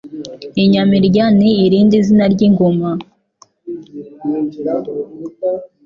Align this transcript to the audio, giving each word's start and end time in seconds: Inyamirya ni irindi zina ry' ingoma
Inyamirya 0.63 1.25
ni 1.37 1.49
irindi 1.65 1.95
zina 2.05 2.25
ry' 2.33 2.45
ingoma 2.47 2.89